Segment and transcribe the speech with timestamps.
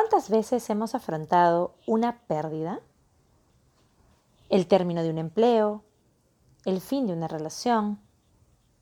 [0.00, 2.80] ¿Cuántas veces hemos afrontado una pérdida?
[4.48, 5.84] El término de un empleo,
[6.64, 8.00] el fin de una relación,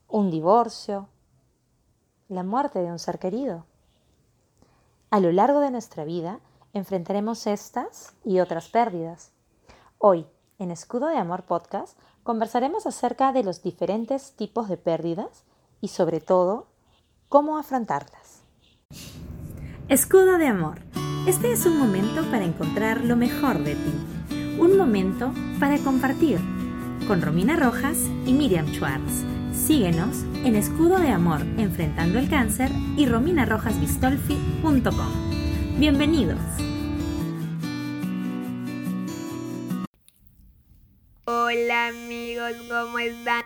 [0.06, 1.08] un divorcio,
[2.28, 3.66] la muerte de un ser querido.
[5.10, 6.38] A lo largo de nuestra vida
[6.72, 9.32] enfrentaremos estas y otras pérdidas.
[9.98, 10.24] Hoy,
[10.60, 15.42] en Escudo de Amor Podcast, conversaremos acerca de los diferentes tipos de pérdidas
[15.80, 16.68] y sobre todo,
[17.28, 18.44] cómo afrontarlas.
[19.88, 20.78] Escudo de Amor.
[21.28, 23.92] Este es un momento para encontrar lo mejor de ti.
[24.58, 26.38] Un momento para compartir
[27.06, 29.24] con Romina Rojas y Miriam Schwartz.
[29.52, 35.78] Síguenos en Escudo de Amor Enfrentando el Cáncer y rominarojasbistolfi.com.
[35.78, 36.40] Bienvenidos.
[41.26, 43.44] Hola amigos, ¿cómo están?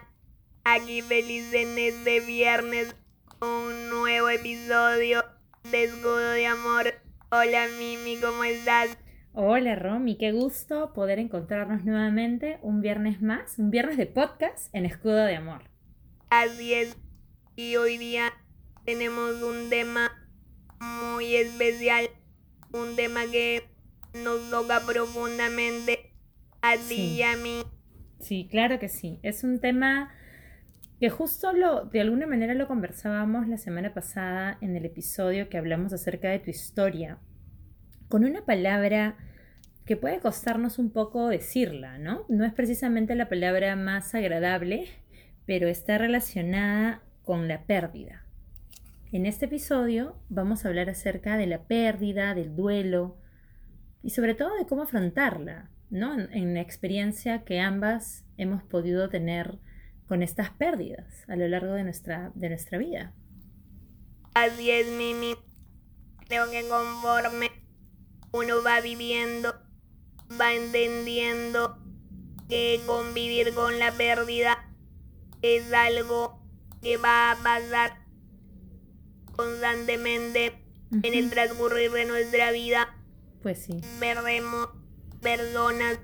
[0.62, 2.95] Aquí feliz en este viernes
[3.40, 5.24] un nuevo episodio
[5.64, 7.02] de Escudo de Amor.
[7.34, 8.98] Hola Mimi, ¿cómo estás?
[9.32, 14.84] Hola Romy, qué gusto poder encontrarnos nuevamente un viernes más, un viernes de podcast en
[14.84, 15.62] Escudo de Amor.
[16.29, 16.95] Así es,
[17.57, 18.34] y hoy día
[18.84, 20.12] tenemos un tema
[20.79, 22.10] muy especial,
[22.70, 23.62] un tema que
[24.12, 26.12] nos toca profundamente
[26.60, 27.62] a ti y a mí.
[28.20, 29.20] Sí, claro que sí.
[29.23, 30.12] Es un tema
[31.02, 35.58] que justo lo, de alguna manera lo conversábamos la semana pasada en el episodio que
[35.58, 37.18] hablamos acerca de tu historia,
[38.08, 39.16] con una palabra
[39.84, 42.24] que puede costarnos un poco decirla, ¿no?
[42.28, 44.86] No es precisamente la palabra más agradable,
[45.45, 48.24] pero está relacionada con la pérdida.
[49.10, 53.16] En este episodio vamos a hablar acerca de la pérdida, del duelo
[54.04, 56.16] y sobre todo de cómo afrontarla, ¿no?
[56.16, 59.58] En, la experiencia que ambas hemos podido tener
[60.13, 63.15] con estas pérdidas a lo largo de nuestra, de nuestra vida.
[64.34, 65.37] Así es, Mimi.
[66.28, 67.50] Creo que conforme
[68.31, 69.54] uno va viviendo,
[70.38, 71.78] va entendiendo
[72.47, 74.69] que convivir con la pérdida
[75.41, 76.42] es algo
[76.82, 78.04] que va a pasar
[79.34, 82.94] constantemente en el transcurrir de nuestra vida.
[83.42, 83.81] Pues sí.
[83.98, 84.69] Perdemos
[85.22, 85.98] personas,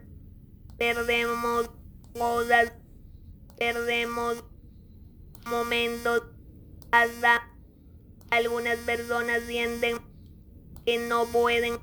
[0.79, 1.71] perdemos
[2.15, 2.73] cosas,
[3.59, 4.45] perdemos
[5.47, 6.23] momentos,
[6.91, 7.49] hasta
[8.31, 9.99] algunas personas sienten
[10.85, 11.79] que no pueden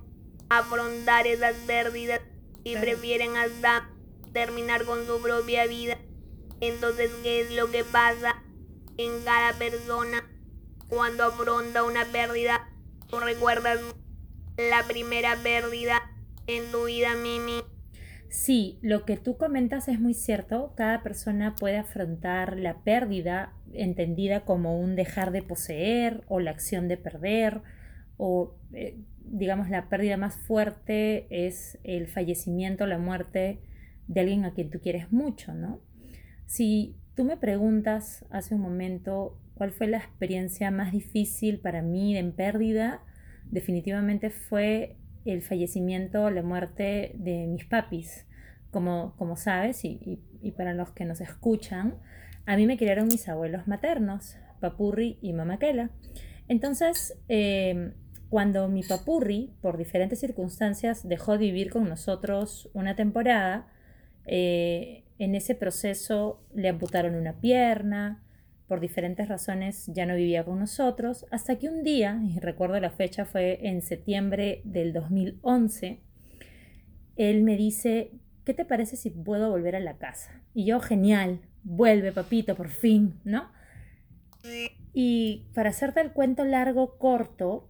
[0.50, 2.22] afrontar esas pérdidas
[2.64, 3.90] y prefieren hasta
[4.34, 5.98] terminar con su propia vida.
[6.62, 8.42] Entonces, ¿qué es lo que pasa
[8.98, 10.24] en cada persona
[10.88, 12.70] cuando afronta una pérdida?
[13.08, 13.80] ¿Tú recuerdas
[14.58, 16.02] la primera pérdida
[16.48, 17.64] en tu vida, Mimi?
[18.36, 20.74] Sí, lo que tú comentas es muy cierto.
[20.76, 26.90] Cada persona puede afrontar la pérdida entendida como un dejar de poseer o la acción
[26.90, 27.62] de perder
[28.18, 33.62] o eh, digamos la pérdida más fuerte es el fallecimiento, la muerte
[34.10, 35.80] de alguien a quien tú quieres mucho, ¿no?
[36.46, 42.18] Si tú me preguntas hace un momento cuál fue la experiencia más difícil para mí
[42.18, 43.02] en pérdida,
[43.50, 48.26] definitivamente fue el fallecimiento, la muerte de mis papis.
[48.72, 50.20] Como, como sabes, y,
[50.58, 51.96] para los que nos escuchan,
[52.46, 55.90] a mí me criaron mis abuelos maternos, Papurri y Mamakela.
[56.48, 57.94] Entonces, em,
[58.30, 63.68] cuando mi Papurri, por diferentes circunstancias, dejó de vivir con nosotros una temporada,
[64.26, 68.25] eh, en ese proceso le amputaron una pierna,
[68.68, 72.90] por diferentes razones ya no vivía con nosotros, hasta que un día, y recuerdo la
[72.90, 76.02] fecha fue en septiembre del 2011,
[77.16, 78.12] él me dice,
[78.44, 80.44] ¿qué te parece si puedo volver a la casa?
[80.54, 83.52] Y yo, genial, vuelve papito, por fin, ¿no?
[84.94, 87.70] Y para hacerte el cuento largo, corto,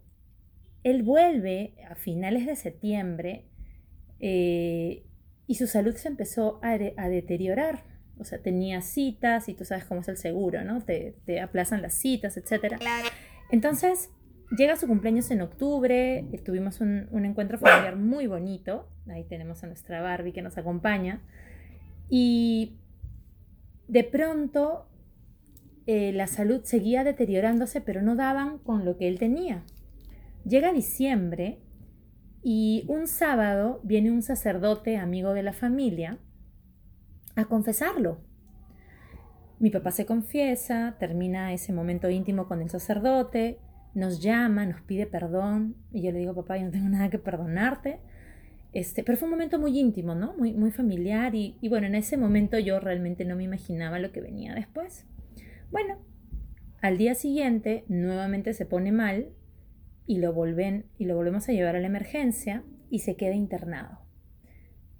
[0.83, 3.45] él vuelve a finales de septiembre
[4.19, 5.05] eh,
[5.47, 7.83] y su salud se empezó a, deteriorar.
[8.17, 10.81] O sea, tenía citas y tú sabes cómo es el seguro, ¿no?
[10.81, 12.75] Te, aplazan las citas, etc.
[13.51, 14.09] Entonces,
[14.57, 19.67] llega su cumpleaños en octubre, eh, tuvimos un, encuentro familiar muy bonito, ahí tenemos a
[19.67, 21.21] nuestra Barbie que nos acompaña,
[22.09, 22.77] y
[23.87, 24.87] de pronto
[25.87, 29.63] eh, la salud seguía deteriorándose, pero no daban con lo que él tenía.
[30.45, 31.59] Llega diciembre
[32.43, 36.19] y un sábado viene un sacerdote amigo de la familia
[37.35, 38.19] a confesarlo.
[39.59, 43.59] Mi papá se confiesa, termina ese momento íntimo con el sacerdote,
[43.93, 47.19] nos llama, nos pide perdón y yo le digo, papá, yo no tengo nada que
[47.19, 47.99] perdonarte.
[48.73, 50.35] Este, pero fue un momento muy íntimo, ¿no?
[50.35, 54.19] Muy, muy familiar y, bueno, en ese momento yo realmente no me imaginaba lo que
[54.19, 55.05] venía después.
[55.71, 55.97] Bueno,
[56.81, 59.29] al día siguiente nuevamente se pone mal
[60.05, 64.04] y lo, volven, y lo volvemos a llevar a la emergencia y se queda internado.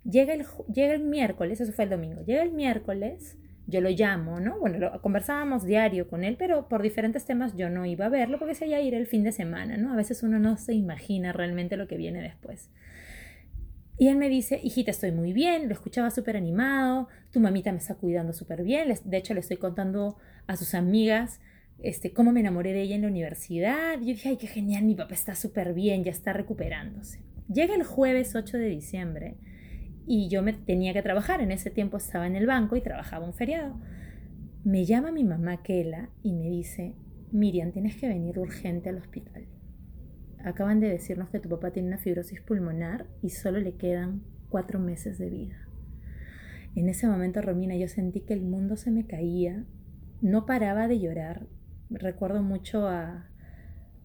[0.10, 3.38] Llega el, llega el miércoles, eso fue el domingo, llega el miércoles,
[3.68, 4.60] yo lo llamo, ¿no?
[4.60, 8.38] Bueno, lo, conversábamos diario con él, pero por diferentes temas yo no iba a verlo
[8.38, 9.92] porque se iba a ir el fin de semana, ¿no?
[9.92, 12.69] A veces uno no se imagina realmente lo que viene después.
[13.98, 17.78] Y él me dice, hijita, estoy muy bien, lo escuchaba súper animado, tu mamita me
[17.78, 20.18] está cuidando súper bien, de hecho le estoy contando
[20.48, 21.40] a sus amigas
[21.80, 23.96] este, cómo me enamoré de ella en la universidad.
[24.00, 27.22] Yo dije, ay, qué genial, mi papá está súper bien, ya está recuperándose.
[27.51, 29.36] Llega el jueves 8 de diciembre
[30.07, 33.25] y yo me tenía que trabajar, en ese tiempo estaba en el banco y trabajaba
[33.25, 33.80] un feriado.
[34.63, 36.96] Me llama mi mamá Kela y me dice,
[37.31, 39.48] Miriam, tienes que venir urgente al hospital
[40.46, 44.80] acaban de decirnos que tu papá tiene una fibrosis pulmonar y solo le quedan cuatro
[44.80, 45.68] meses de vida.
[46.75, 49.66] En ese momento, Romina, yo sentí que el mundo se me caía,
[50.22, 51.48] no paraba de llorar.
[51.90, 53.28] Recuerdo mucho a,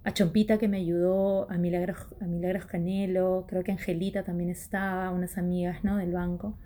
[0.02, 5.10] a Chompita que me ayudó, a Milagros, a Milagros Canelo, creo que Angelita también estaba,
[5.10, 5.96] unas amigas ¿no?
[5.96, 6.58] del banco.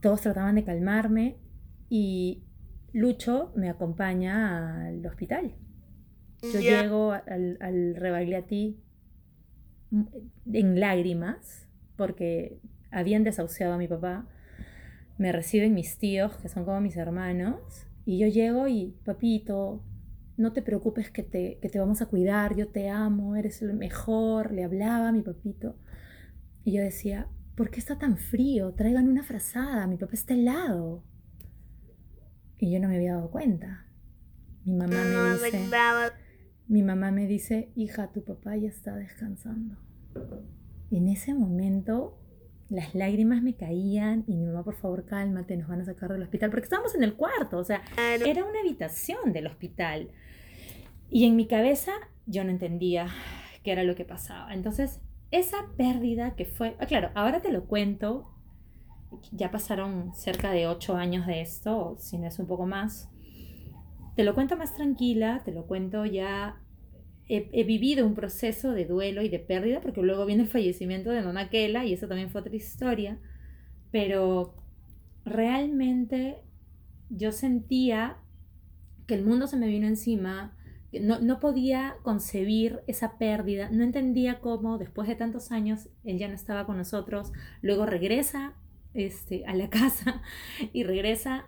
[0.00, 1.36] Todos trataban de calmarme
[1.90, 2.42] y
[2.92, 5.54] Lucho me acompaña al hospital.
[6.42, 8.78] Yo llego al, al Rebagliati
[10.52, 12.60] en lágrimas porque
[12.90, 14.26] habían desahuciado a mi papá.
[15.18, 19.82] Me reciben mis tíos, que son como mis hermanos, y yo llego y, papito,
[20.36, 23.74] no te preocupes que te, que te vamos a cuidar, yo te amo, eres el
[23.74, 25.76] mejor, le hablaba a mi papito.
[26.64, 28.74] Y yo decía, ¿por qué está tan frío?
[28.74, 31.04] Traigan una frazada, mi papá está helado.
[32.58, 33.86] Y yo no me había dado cuenta.
[34.64, 35.70] Mi mamá me dice,
[36.68, 39.76] mi mamá me dice, hija, tu papá ya está descansando.
[40.90, 42.18] En ese momento
[42.68, 46.22] las lágrimas me caían y mi mamá, por favor, cálmate, nos van a sacar del
[46.22, 50.10] hospital, porque estábamos en el cuarto, o sea, era una habitación del hospital.
[51.08, 51.92] Y en mi cabeza
[52.26, 53.08] yo no entendía
[53.62, 54.52] qué era lo que pasaba.
[54.52, 58.32] Entonces, esa pérdida que fue, ah, claro, ahora te lo cuento,
[59.32, 63.08] ya pasaron cerca de ocho años de esto, si no es un poco más.
[64.16, 66.60] Te lo cuento más tranquila, te lo cuento ya.
[67.28, 71.22] He, vivido un proceso de duelo y de pérdida, porque luego viene el fallecimiento de
[71.22, 73.18] Nona Kela y eso también fue otra historia.
[73.90, 74.54] Pero
[75.24, 76.36] realmente
[77.10, 78.18] yo sentía
[79.06, 80.56] que el mundo se me vino encima,
[81.00, 86.28] no, no, podía concebir esa pérdida, no entendía cómo después de tantos años él ya
[86.28, 88.54] no estaba con nosotros, luego regresa
[88.94, 90.22] este, a la casa
[90.72, 91.46] y regresa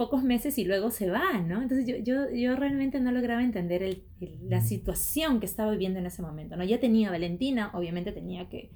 [0.00, 1.60] pocos meses y luego se va, ¿no?
[1.60, 4.02] Entonces yo, yo, yo realmente no lograba entender
[4.48, 6.64] la situación que estaba viviendo en ese momento, ¿no?
[6.64, 8.70] Ya tenía Valentina, obviamente tenía que,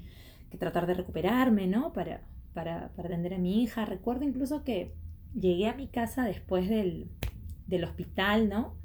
[0.58, 1.94] tratar de recuperarme, ¿no?
[1.94, 2.20] Para,
[2.52, 3.86] para, atender a mi hija.
[3.86, 4.92] Recuerdo incluso que
[5.34, 7.08] llegué a mi casa después del,
[7.82, 8.76] hospital, ¿no?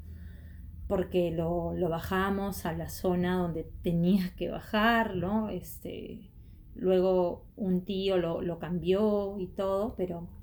[0.88, 5.50] Porque lo, lo, bajamos a la zona donde tenías que bajar, ¿no?
[5.50, 6.30] Este,
[6.74, 10.39] luego un tío lo, lo cambió y todo, pero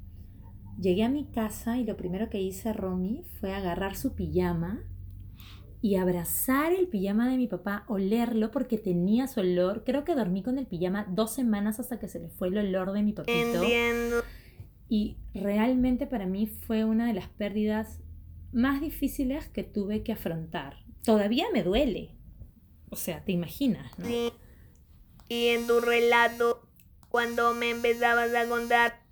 [0.79, 4.83] Llegué a mi casa y lo primero que hice, Romy, fue agarrar su pijama
[5.81, 9.83] y abrazar el pijama de mi papá, olerlo porque tenía su olor.
[9.85, 12.91] Creo que dormí con el pijama dos semanas hasta que se le fue el olor
[12.93, 13.63] de mi papito.
[14.89, 17.99] Y realmente para mí fue una de las pérdidas
[18.53, 20.77] más difíciles que tuve que afrontar.
[21.03, 22.15] Todavía me duele.
[22.89, 24.05] O sea, te imaginas, ¿no?
[24.07, 24.31] Sí.
[25.29, 26.67] Y en tu relato,
[27.09, 29.06] cuando me empezabas a contar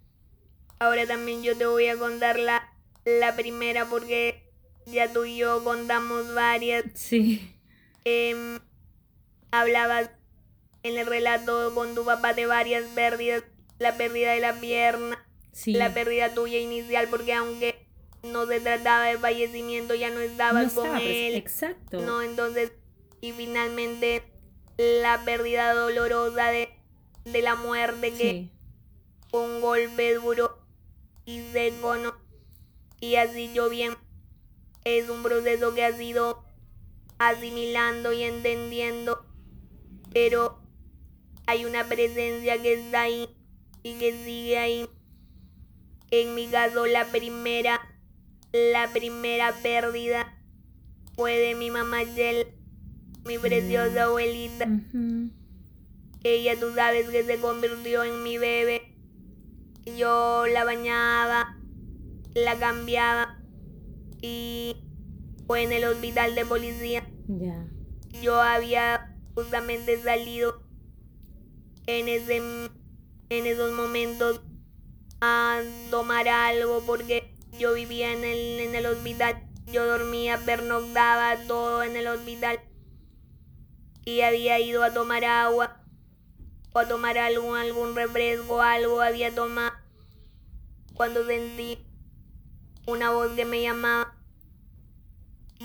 [0.79, 2.74] Ahora también yo te voy a contar la,
[3.05, 4.44] la primera porque
[4.86, 6.84] ya tú y yo contamos varias.
[6.94, 7.55] Sí.
[8.03, 8.60] Eh,
[9.51, 10.12] hablabas
[10.84, 13.44] en el relato con tu papá de varias pérdidas.
[13.79, 15.25] La pérdida de la pierna.
[15.51, 15.74] Sí.
[15.74, 17.88] La pérdida tuya inicial porque aunque
[18.24, 21.36] no se trataba de fallecimiento ya no estabas con pues, él.
[21.36, 22.01] Exacto.
[22.01, 22.72] No, entonces,
[23.22, 24.24] y finalmente
[24.77, 26.70] la pérdida dolorosa de,
[27.24, 28.50] de la muerte que
[29.32, 30.64] un golpe duro
[31.25, 32.13] y de cono.
[33.00, 33.94] Y así yo bien.
[34.84, 36.44] Es un proceso que ha sido
[37.17, 39.25] asimilando y entendiendo.
[40.13, 40.60] Pero
[41.48, 43.29] hay una presencia que está ahí
[43.84, 44.89] y que sigue ahí.
[46.12, 47.82] En mi caso, la primera,
[48.51, 50.39] la primera pérdida
[51.15, 52.48] fue de mi mamá Yel,
[53.25, 54.67] mi preciosa abuelita.
[56.24, 58.95] Ella, tú sabes que se convirtió en mi bebé
[59.86, 61.58] yo la bañaba,
[62.34, 63.39] la cambiaba
[64.22, 64.77] y
[65.48, 67.08] fue en el hospital de policía.
[67.27, 67.68] Ya.
[68.22, 70.62] Yo había justamente salido
[71.88, 72.38] en ese
[73.30, 74.42] en esos momentos
[75.22, 79.44] a tomar algo porque yo vivía en el, en el hospital.
[79.72, 82.60] Yo dormía, pernoctaba todo en el hospital.
[84.06, 85.85] y había ido a tomar agua
[86.75, 89.72] o a tomar algún, algún refresco, algo había tomado.
[90.94, 91.79] Cuando sentí
[92.86, 94.13] una voz que me llamaba,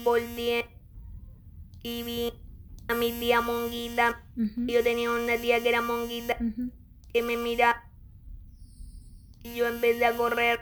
[0.05, 0.65] volví
[1.83, 2.33] y vi
[2.87, 4.23] a mi tía Monguita.
[4.37, 6.39] Yo tenía una tía que era Monguita,
[7.13, 7.91] que me mira.
[9.43, 10.61] Y yo empecé a correr,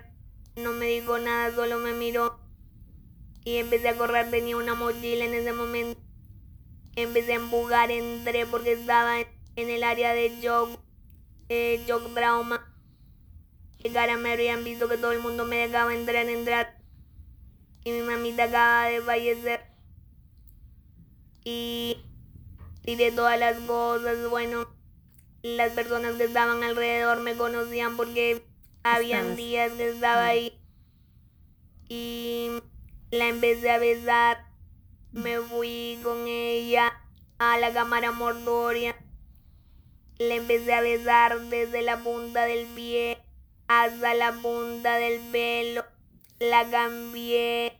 [0.56, 2.40] no me dijo nada, solo me miró.
[3.44, 6.00] Y empecé a correr, tenía una mochila en ese momento.
[6.96, 10.78] Empecé a empujar, entré porque estaba en el área de shock,
[11.48, 12.64] eh, shock trauma.
[13.82, 16.78] Y cara me habían visto que todo el mundo me dejaba entrar, entrar.
[17.82, 19.60] Y mi mamita acaba de fallecer.
[21.44, 21.96] Y
[22.84, 24.68] tiré todas las cosas, bueno,
[25.42, 28.44] las personas que estaban alrededor me conocían porque
[28.82, 30.60] habían días que estaba ahí.
[31.88, 32.50] Y
[33.10, 34.46] la empecé a besar.
[35.12, 36.92] Me fui con ella
[37.38, 38.96] a la cámara mortuoria.
[40.18, 43.18] Le empecé a besar desde la punta del pie
[43.68, 45.84] hasta la punta del pelo.
[46.38, 47.78] La cambié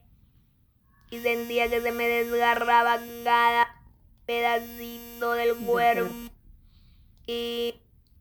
[1.10, 3.82] y sentía que se me desgarraba cada
[4.26, 6.12] pedacito del cuerpo.
[7.26, 7.74] Y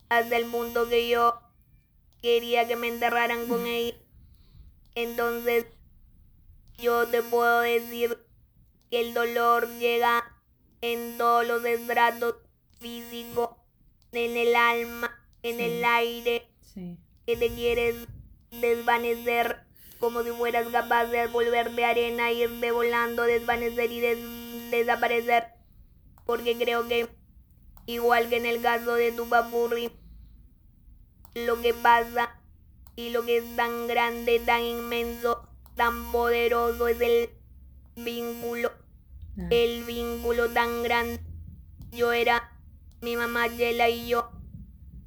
[0.10, 1.40] hasta el punto que yo
[2.22, 3.98] quería que me enterraran con ella.
[4.96, 5.66] Entonces,
[6.78, 8.18] yo te puedo decir
[8.90, 10.24] que el dolor llega
[10.82, 12.36] en todos los estratos
[12.80, 13.50] físicos,
[14.18, 15.12] en el alma,
[15.44, 16.48] en el aire,
[17.26, 17.96] que te quieres
[18.52, 19.68] desvanecer
[20.00, 24.00] como si fueras capaz de volver de arena, irte volando, desvanecer y
[24.70, 25.46] desaparecer.
[26.26, 27.10] Porque creo que,
[27.86, 29.92] igual que en el caso de tu papurri,
[31.34, 32.40] lo que pasa
[32.96, 37.30] y lo que es tan grande, tan inmenso, tan poderoso es el
[37.96, 38.72] vínculo.
[39.38, 39.48] Ah.
[39.52, 41.22] El vínculo tan grande.
[41.92, 42.57] Yo era,
[43.08, 44.30] mi mamá Yela y yo,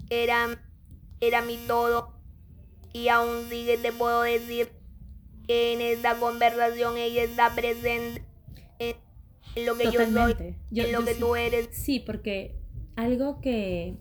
[0.08, 0.58] era,
[1.20, 2.14] era mi todo.
[2.94, 4.70] Y aún sigue, te puedo decir
[5.46, 8.24] que en esta conversación ella está presente
[8.78, 8.96] en,
[9.66, 11.68] lo que yo soy, en lo que tú eres.
[11.72, 12.56] Sí, porque
[12.96, 13.96] algo que,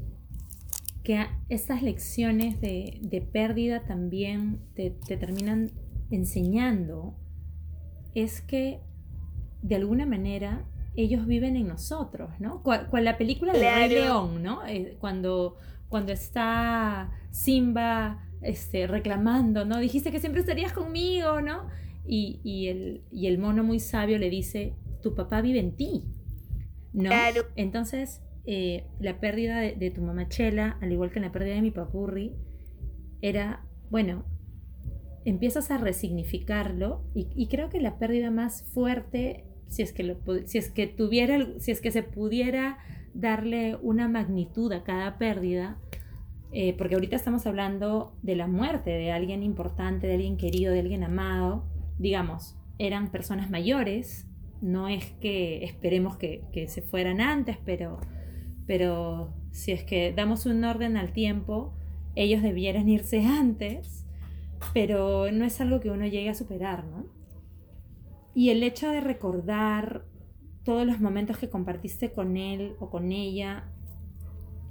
[1.03, 5.71] que estas lecciones de, de pérdida también te, te terminan
[6.09, 7.15] enseñando
[8.15, 8.79] es que
[9.61, 10.65] de alguna manera
[11.01, 12.61] ellos viven en nosotros, ¿no?
[12.63, 14.65] Con la película de Rey León, ¿no?
[14.67, 19.79] Eh, cuando, cuando está Simba este, reclamando, ¿no?
[19.79, 21.67] Dijiste que siempre estarías conmigo, ¿no?
[22.05, 26.05] Y, y, el, y el mono muy sabio le dice, tu papá vive en ti,
[26.93, 27.11] ¿no?
[27.55, 31.61] Entonces, eh, la pérdida de, de, tu mamá Chela, al igual que la pérdida de
[31.61, 32.35] mi papurri,
[33.21, 34.25] era, bueno,
[35.25, 40.57] empiezas a resignificarlo y, creo que la pérdida más fuerte, si es que, lo, si
[40.57, 42.77] es que tuviera, si es que se pudiera
[43.13, 45.79] darle una magnitud a cada pérdida,
[46.51, 50.79] eh, porque ahorita estamos hablando de la muerte de alguien importante, de alguien querido, de
[50.79, 51.65] alguien amado,
[51.97, 54.27] digamos, eran personas mayores,
[54.61, 57.99] no es que esperemos que, que se fueran antes, pero,
[58.67, 61.73] pero si es que damos un orden al tiempo,
[62.15, 64.05] ellos debieran irse antes
[64.73, 67.05] pero no es algo que uno llegue a superar, ¿no?
[68.39, 70.05] Y el hecho de recordar
[70.63, 73.69] todos los momentos que compartiste con él o con ella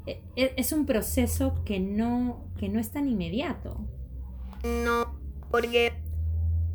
[0.06, 3.87] e, e, es un proceso que no, que no es tan inmediato.
[4.64, 5.20] No,
[5.50, 5.92] porque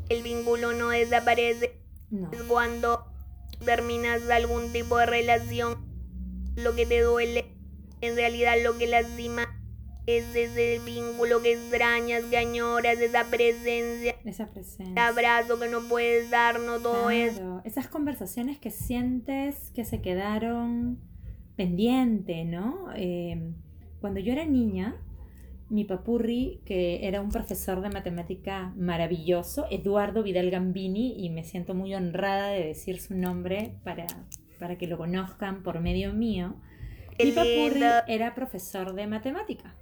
[0.10, 1.82] el vínculo no desaparece.
[2.12, 2.30] No.
[2.48, 3.06] Cuando
[3.66, 5.78] terminas algún tipo de relación,
[6.56, 7.58] lo que te duele,
[8.02, 9.53] en realidad lo que lastima
[10.06, 14.16] es ese vínculo que extrañas, que añoras, esa presencia.
[14.26, 14.92] Esa presencia.
[14.92, 17.62] Ese abrazo que no puedes darnos, todo eso.
[17.64, 21.00] Esas conversaciones que sientes que se quedaron
[21.56, 22.88] pendientes, ¿no?
[22.96, 23.56] Em,
[24.02, 25.02] cuando yo era niña,
[25.70, 31.74] mi papurri, que era un profesor de matemática maravilloso, Eduardo Vidal Gambini, y me siento
[31.74, 34.06] muy honrada de decir su nombre para,
[34.60, 36.56] para que lo conozcan por medio mío.
[37.18, 39.76] mi papurri era profesor de matemática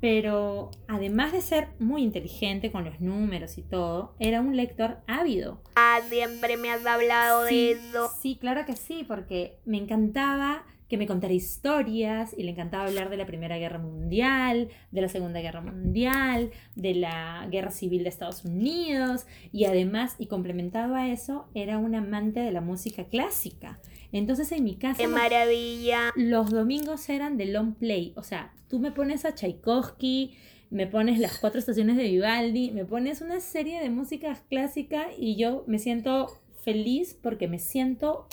[0.00, 5.60] pero además de ser muy inteligente con los números y todo, era un lector ávido.
[5.74, 8.10] Ah, siempre me has hablado de eso.
[8.20, 13.10] Sí, claro que sí, porque me encantaba que me contara historias y le encantaba hablar
[13.10, 18.08] de la Primera Guerra Mundial, de la Segunda Guerra Mundial, de la Guerra Civil de
[18.08, 23.80] Estados Unidos y además, y complementado a eso, era un amante de la música clásica.
[24.12, 24.98] Entonces en mi casa...
[24.98, 26.12] ¡Qué maravilla!
[26.14, 30.34] Los domingos eran de long play, o sea, tú me pones a Tchaikovsky,
[30.70, 35.36] me pones las cuatro estaciones de Vivaldi, me pones una serie de música clásica y
[35.36, 38.26] yo me siento feliz porque me siento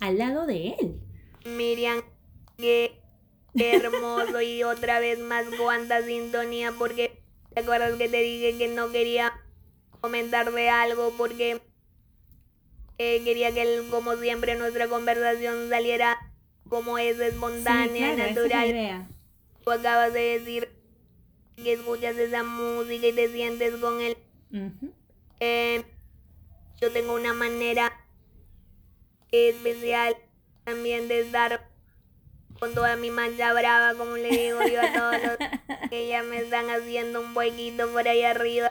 [0.00, 1.00] al lado de él.
[1.56, 2.02] Miriam,
[2.56, 3.00] qué
[3.54, 7.20] hermoso y otra vez más cuánta sintonía porque
[7.54, 9.32] te acuerdas que te dije que no quería
[10.00, 11.60] comentar de algo porque
[12.98, 16.18] eh, quería que como siempre nuestra conversación saliera
[16.68, 19.06] como es espontánea, natural.
[19.64, 20.68] Tú acabas de decir
[21.56, 24.16] que escuchas esa música y te sientes con él.
[25.40, 25.84] Eh,
[26.80, 27.92] yo tengo una manera
[29.30, 30.16] especial
[30.68, 31.66] también de estar
[32.60, 36.38] con toda mi mancha brava, como le digo yo a todos los que ya me
[36.40, 38.70] están haciendo un huequito por ahí arriba.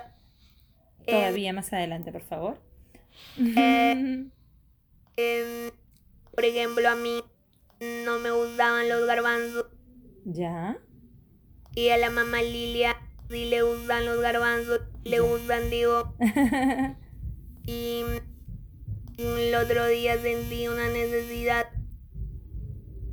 [1.07, 2.61] Todavía más adelante, por favor.
[3.39, 3.93] Eh,
[5.17, 5.71] em,
[6.35, 7.23] por ejemplo, a mí
[8.05, 9.65] no me gustaban los garbanzos.
[10.25, 10.77] ¿Ya?
[11.73, 12.95] Y a la mamá Lilia
[13.29, 16.13] sí le gustan los garbanzos, le gustan, digo.
[17.65, 18.03] y
[19.17, 21.66] el otro día sentí una necesidad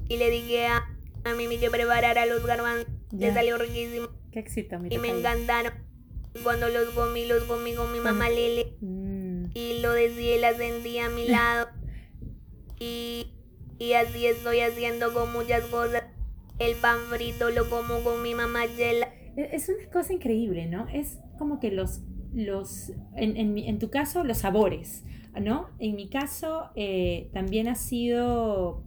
[0.08, 0.84] y le dije a,
[1.24, 2.86] a Mimi que preparara los garbanzos.
[3.12, 4.08] Le salió riquísimo.
[4.32, 5.72] Qué éxito, Y me encantaron.
[6.42, 8.66] Cuando los comí, los comí con mi mamá Lili.
[8.80, 9.46] Mm.
[9.54, 11.68] Y lo decía y la sentí a mi lado.
[12.78, 13.34] y,
[13.78, 16.02] y así estoy haciendo con muchas cosas.
[16.58, 19.12] El pan frito lo como con mi mamá Yela.
[19.36, 20.88] E, es una cosa increíble, ¿no?
[20.88, 22.00] Es como que los,
[22.32, 25.04] los en, en, en tu caso, los sabores,
[25.40, 25.70] ¿no?
[25.78, 28.82] En mi caso, eh, también ha sido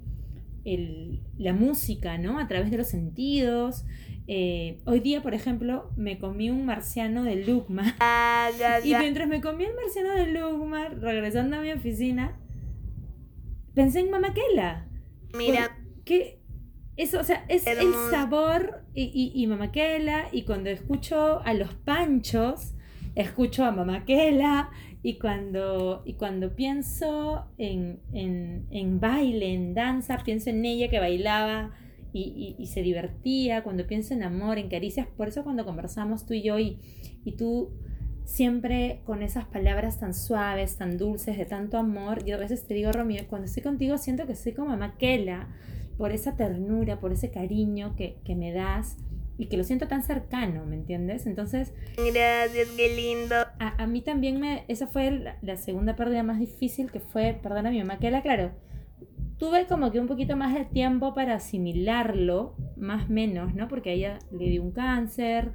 [0.68, 2.40] el, la música, ¿no?
[2.40, 3.86] A través de los sentidos.
[4.28, 7.96] Eh, hoy día, por ejemplo, me comí un marciano de Lugma.
[8.02, 8.50] Ah,
[8.84, 12.38] y mientras me comí el marciano de Lugma, regresando a mi oficina,
[13.74, 14.88] pensé en Mamakela.
[15.34, 15.78] Mira.
[16.04, 16.42] Que
[16.96, 20.28] eso, o sea, es el sabor y, y, y Mamakela.
[20.32, 22.74] Y cuando escucho a los panchos,
[23.16, 24.70] escucho a Mamakela
[25.08, 31.72] y cuando, y cuando pienso en, en, baile, en danza, pienso en ella que bailaba
[32.12, 33.64] y, y, se divertía.
[33.64, 36.82] Cuando pienso en amor, en caricias, por eso cuando conversamos tú y yo y,
[37.24, 37.72] y tú
[38.26, 42.74] siempre con esas palabras tan suaves, tan dulces, de tanto amor, yo a veces te
[42.74, 45.48] digo, Romeo, cuando estoy contigo siento que soy como Maquela,
[45.98, 48.98] por esa ternura, por ese cariño que, que me das
[49.38, 51.28] y que lo siento tan cercano, ¿me entiendes?
[51.28, 51.72] Entonces...
[51.96, 53.36] Gracias, qué lindo.
[53.60, 54.64] A, a mí también me...
[54.68, 58.22] Esa fue la, segunda pérdida más difícil que fue perder a mi mamá, que era
[58.22, 58.52] claro.
[59.38, 63.68] Tuve como que un poquito más de tiempo para asimilarlo, más menos, ¿no?
[63.68, 65.52] Porque a ella le dio un cáncer,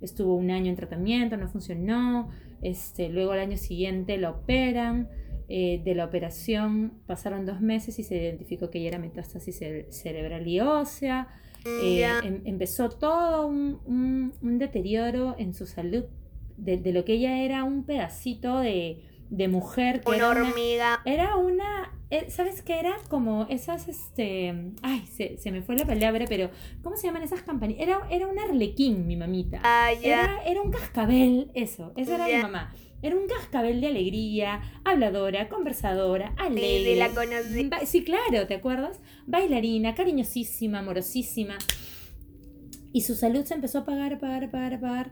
[0.00, 2.28] estuvo un año en tratamiento, no funcionó,
[2.62, 5.08] este, luego al año siguiente la operan,
[5.46, 10.48] eh, de la operación pasaron dos meses y se identificó que ella era metástasis cerebral
[10.48, 11.28] y ósea,
[11.66, 16.04] eh, em, empezó todo un, deterioro en su salud
[16.56, 19.02] de, lo que ella era un pedacito de,
[19.48, 20.00] mujer.
[20.00, 21.00] Que una era hormiga.
[21.04, 22.96] era una, eh, ¿sabes qué era?
[23.08, 26.50] Como esas, este, ay, se, me fue la palabra, pero
[26.82, 27.82] ¿cómo se llaman esas campanillas?
[27.82, 29.60] Era, era un arlequín, mi mamita.
[29.62, 32.72] Ah, era, era, un cascabel, eso, esa era mi mamá.
[33.04, 36.94] Era un cascabel de alegría, habladora, conversadora, alegre.
[36.94, 37.70] Sí, la conocí.
[37.84, 38.98] Sí, claro, ¿te acuerdas?
[39.26, 41.58] Bailarina, cariñosísima, amorosísima.
[42.94, 45.10] Y su salud se empezó a pagar, pagar, pagar, pagar.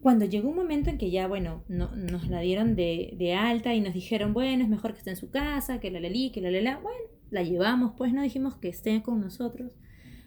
[0.00, 3.74] Cuando llegó un momento en que ya, bueno, no, nos la dieron de, de, alta
[3.74, 6.40] y nos dijeron, bueno, es mejor que esté en su casa, que la la que
[6.40, 6.78] la la la.
[6.78, 6.98] Bueno,
[7.30, 9.72] la llevamos, pues no dijimos que esté con nosotros.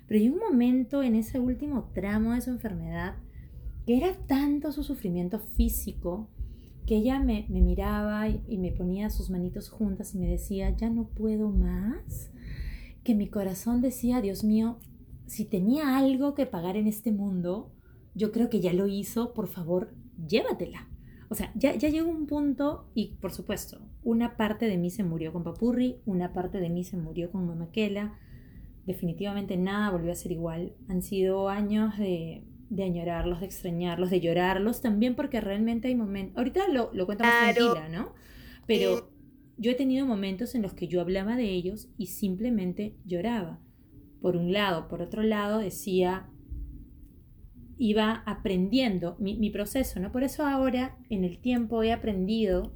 [0.08, 3.16] Pero llegó un momento en ese último tramo de su enfermedad
[3.86, 6.30] que era tanto su sufrimiento físico
[6.86, 11.08] que ella me, miraba y, me ponía sus manitos juntas y me decía, ya no
[11.08, 12.30] puedo más,
[13.04, 14.80] que mi corazón decía, Dios mío,
[15.26, 17.72] si tenía algo que pagar en este mundo,
[18.16, 19.94] yo creo que ya lo hizo, por favor,
[20.28, 20.88] llévatela.
[21.30, 25.04] O sea, ya, ya llegó un punto y, por supuesto, una parte de mí se
[25.04, 28.20] murió con Papurri, una parte de mí se murió con Mamaquela.
[28.86, 30.74] Definitivamente nada volvió a ser igual.
[30.90, 36.38] Han sido años de, de añorarlos, de extrañarlos, de llorarlos, también porque realmente hay momentos,
[36.38, 38.14] ahorita lo, lo cuento más tranquila, ¿no?
[38.66, 39.10] Pero
[39.58, 43.60] yo he tenido momentos en los que yo hablaba de ellos y simplemente lloraba.
[44.22, 46.30] Por un lado, por otro lado decía,
[47.78, 50.12] iba aprendiendo mi, mi proceso, ¿no?
[50.12, 52.72] Por eso ahora en el tiempo he aprendido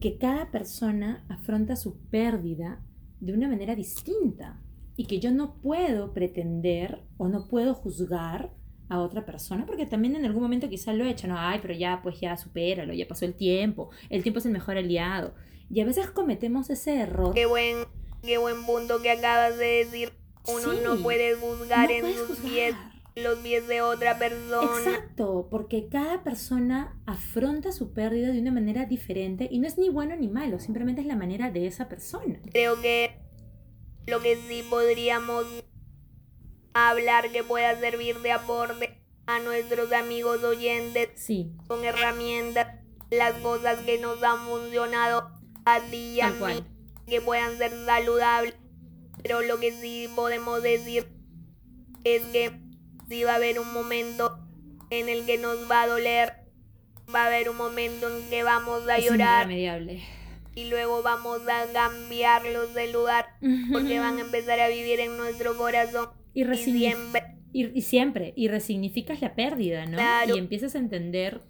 [0.00, 2.80] que cada persona afronta su pérdida
[3.20, 4.60] de una manera distinta
[4.96, 8.52] y que yo no puedo pretender o no puedo juzgar
[8.88, 11.74] a otra persona, porque también en algún momento quizás lo he hecho, no, ay, pero
[11.74, 15.34] ya, pues ya supéralo, ya pasó el tiempo, el tiempo es el mejor aliado.
[15.70, 17.34] Y a veces cometemos ese error.
[17.34, 17.86] Qué buen,
[18.22, 20.12] qué buen punto que acabas de decir.
[20.46, 22.74] Uno no puede juzgar en sus pies
[23.16, 24.78] los pies de otra persona.
[24.78, 29.88] Exacto, porque cada persona afronta su pérdida de una manera diferente y no es ni
[29.88, 32.40] bueno ni malo, simplemente es la manera de esa persona.
[32.50, 33.20] Creo que
[34.06, 35.46] Lo que sí podríamos
[36.74, 43.78] hablar que pueda servir de aporte a nuestros amigos oyentes Sí, con herramientas, las cosas
[43.80, 45.30] que nos han funcionado
[45.64, 46.64] a ti y a mí,
[47.06, 48.54] que puedan ser saludables.
[49.22, 51.06] Pero lo que sí podemos decir
[52.02, 52.63] es que
[53.08, 54.38] sí va a haber un momento
[54.90, 56.32] en el que nos va a doler,
[57.14, 60.02] va a haber un momento en que vamos a es llorar irremediable.
[60.54, 63.26] y luego vamos a cambiarlos de lugar
[63.72, 67.22] porque van a empezar a vivir en nuestro corazón Y, y siempre.
[67.52, 69.96] y, y siempre, y resignificas la pérdida, ¿no?
[69.96, 70.34] Claro.
[70.36, 71.40] Y empiezas a entender,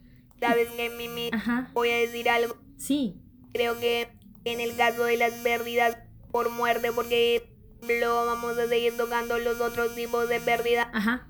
[0.40, 1.30] ¿Sabes que Mimi?
[1.32, 2.56] ajá, Voy a decir algo.
[2.76, 3.16] sí,
[3.52, 4.08] Creo que
[4.44, 5.96] en el caso de las pérdidas
[6.32, 7.44] por muerte, porque
[7.86, 11.28] luego vamos a seguir tocando los otros tipos de pérdida, ajá,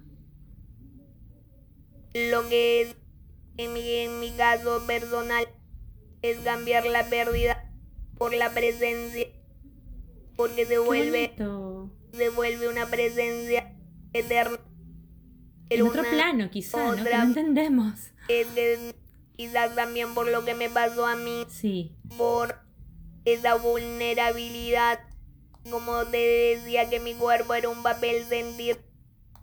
[2.15, 2.97] lo que es
[3.57, 5.47] en mi, en mi caso personal
[6.23, 7.71] es cambiar la pérdida
[8.17, 9.27] por la presencia,
[10.37, 11.33] porque se vuelve,
[12.13, 13.75] se vuelve una presencia
[14.13, 14.59] eterna.
[15.69, 17.05] En otro plano, quizá, ¿no?
[17.05, 18.13] Que no entendemos.
[18.29, 18.95] es
[19.37, 22.57] quizás también por lo que me pasó a mí, Sí, por
[23.25, 25.01] esa vulnerabilidad,
[25.71, 26.19] como te
[26.57, 28.79] decía que mi cuerpo era un papel sentir,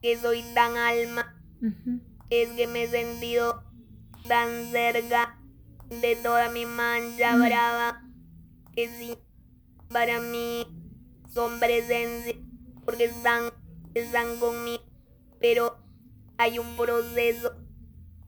[0.02, 2.00] que soy tan alma, ujú,
[2.32, 3.62] es que me he sentido
[4.28, 5.38] tan cerca
[5.89, 7.46] de toda mi mancha Mm.
[7.46, 8.02] brava,
[8.74, 9.17] que sí,
[9.89, 10.65] para mí
[11.34, 12.34] son presencia,
[12.86, 13.52] porque están,
[13.94, 14.82] están conmigo,
[15.41, 15.78] pero
[16.38, 17.54] hay un proceso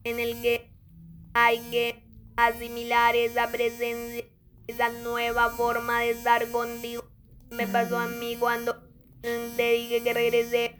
[0.03, 0.69] en el que
[1.33, 2.03] hay que
[2.35, 4.25] asimilar esa presencia,
[4.67, 7.05] esa nueva forma de estar contigo.
[7.51, 8.15] Me pasó a Ay.
[8.19, 8.73] mí cuando
[9.23, 10.75] mm, te dije que regresé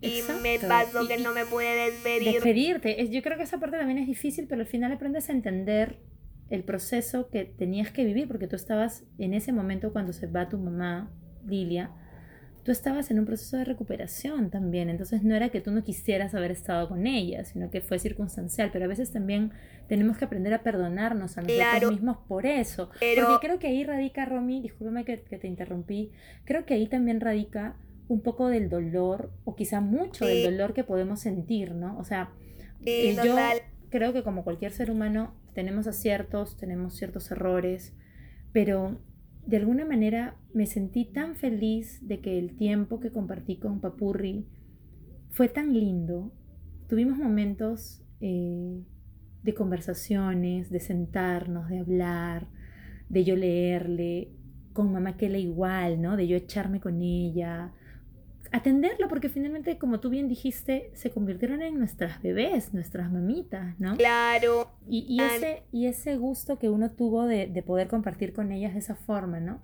[0.00, 0.68] y me Exacto.
[0.68, 2.32] pasó Y- que y- no me pude despedir.
[2.34, 3.02] Despedirte.
[3.02, 5.98] Es- yo creo que esa parte también es difícil, pero al final aprendes a entender
[6.50, 10.48] el proceso que tenías que vivir, porque tú estabas en ese momento cuando se va
[10.48, 11.10] tu mamá,
[11.46, 11.90] Lilia,
[12.64, 16.34] tú estabas en un proceso de recuperación también, entonces no era que tú no quisieras
[16.34, 19.52] haber estado con ella, sino que fue circunstancial, pero a veces también
[19.88, 21.90] tenemos que aprender a perdonarnos a nosotros Claro.
[21.92, 26.12] mismos por eso, Pero- porque creo que ahí radica, Romy, discúlpame que, que te interrumpí,
[26.44, 27.76] creo que ahí también radica
[28.08, 30.30] un poco del dolor, o quizá mucho Sí.
[30.42, 31.98] del dolor que podemos sentir, ¿no?
[31.98, 32.30] O sea,
[32.80, 33.58] Sí, eh, yo total.
[33.90, 37.94] creo que como cualquier ser humano tenemos aciertos, tenemos ciertos errores,
[38.52, 38.98] pero
[39.46, 44.46] de alguna manera me sentí tan feliz de que el tiempo que compartí con Papurri
[45.30, 46.32] fue tan lindo.
[46.88, 48.82] Tuvimos momentos eh,
[49.42, 52.48] de conversaciones, de sentarnos, de hablar,
[53.08, 54.32] de yo leerle,
[54.72, 56.16] con mamá Kela igual, ¿no?
[56.16, 57.72] De yo echarme con ella,
[58.52, 63.96] atenderla, porque finalmente, como tú bien dijiste, se convirtieron en nuestras bebés, nuestras mamitas, ¿no?
[63.96, 68.52] Claro, Y, y ese, y ese gusto que uno tuvo de, de poder compartir con
[68.52, 69.60] ellas de esa forma, ¿no?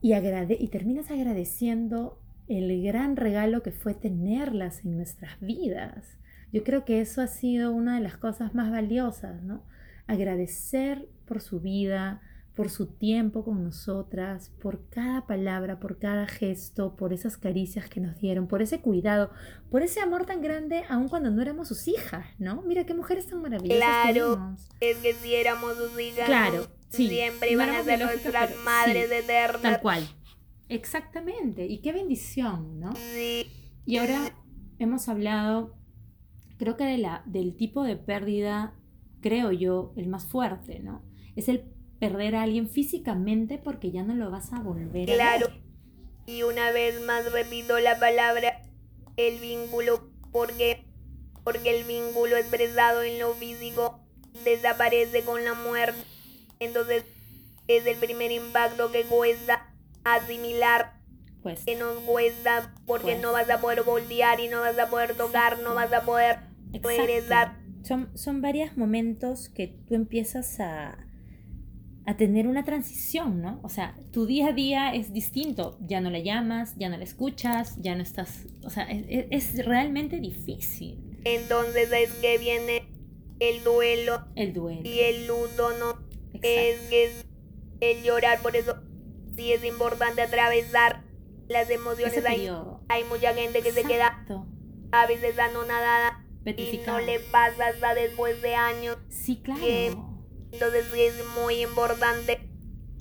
[0.00, 6.18] Y, agrade y terminas agradeciendo el gran regalo que fue tenerlas en nuestras vidas.
[6.52, 9.62] Yo creo que eso ha sido una de las cosas más valiosas, ¿no?
[10.06, 12.20] Agradecer por su vida,
[12.54, 17.98] por su tiempo con nosotras, por cada palabra, por cada gesto, por esas caricias que
[18.00, 19.30] nos dieron, por ese cuidado,
[19.70, 22.60] por ese amor tan grande, aun cuando no éramos sus hijas, ¿no?
[22.62, 24.34] Mira qué mujeres tan maravillosas Claro.
[24.36, 24.68] tuvimos.
[24.80, 27.08] es que si éramos sus hijas, Claro, sí.
[27.08, 29.62] siempre iban a ser nuestras pero madres sí, eternas.
[29.62, 30.06] Tal cual.
[30.68, 31.66] Exactamente.
[31.66, 32.94] Y qué bendición, ¿no?
[32.96, 33.46] Sí,
[33.84, 34.32] Y ahora
[34.78, 35.74] hemos hablado,
[36.58, 38.74] creo que de la, del tipo de pérdida,
[39.20, 41.02] creo yo, el más fuerte, ¿no?
[41.34, 41.64] Es el
[42.02, 45.46] perder a alguien físicamente porque ya no lo vas a volver Claro.
[45.46, 45.60] a ver.
[46.26, 48.60] Y una vez más repito la palabra,
[49.16, 50.84] el vínculo, porque,
[51.44, 54.00] porque el vínculo expresado en lo físico
[54.42, 56.02] desaparece con la muerte.
[56.58, 57.04] Entonces
[57.68, 60.94] es el primer impacto que cuesta asimilar,
[61.44, 63.20] Pues, que nos cuesta porque Pues.
[63.20, 66.38] no vas a poder voltear y no vas a poder tocar, no vas a poder
[66.72, 66.88] exacto.
[66.88, 67.58] regresar.
[67.84, 70.98] Son, son varios momentos que tú empiezas a,
[72.04, 73.60] a tener una transición, ¿no?
[73.62, 75.78] O sea, tu día a día es distinto.
[75.80, 78.46] Ya no la llamas, ya no la escuchas, ya no estás...
[78.64, 82.82] O sea, es, es realmente difícil Entonces es que viene
[83.38, 84.80] el duelo el duelo.
[84.84, 85.98] y el luto, ¿no?
[86.42, 87.26] Es es
[87.80, 88.76] el llorar, por eso
[89.36, 91.04] sí es importante atravesar
[91.48, 92.24] las emociones.
[92.24, 92.48] Hay,
[92.88, 94.24] hay mucha gente que se queda
[94.92, 98.96] a veces anonadada y no le pasa hasta después de años.
[99.08, 99.60] Sí, claro.
[99.60, 99.94] que-
[100.52, 102.40] Entonces sí es muy importante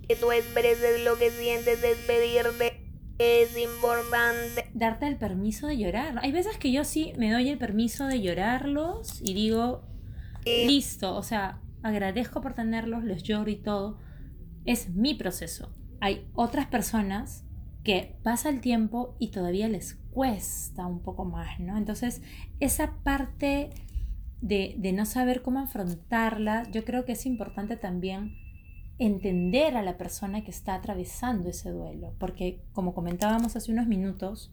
[0.07, 2.77] que tú expreses lo que sientes, despedirte.
[3.17, 4.69] Es importante.
[4.73, 6.19] Darte el permiso de llorar.
[6.23, 9.83] Hay veces que yo sí me doy el permiso de llorarlos y digo,
[10.43, 13.99] Y listo, o sea, agradezco por tenerlos, los lloro y todo.
[14.65, 15.75] Es mi proceso.
[15.99, 17.45] Hay otras personas
[17.83, 21.77] que pasa el tiempo y todavía les cuesta un poco más, ¿no?
[21.77, 22.21] Entonces,
[22.59, 23.71] esa parte
[24.41, 28.35] de, de no saber cómo afrontarla, yo creo que es importante también
[28.97, 34.51] entender a la persona que está atravesando ese duelo, porque como comentábamos hace unos minutos,